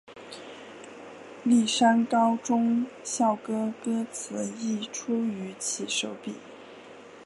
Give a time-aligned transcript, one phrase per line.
[1.43, 6.33] 丽山高中校歌歌词亦出于其手笔。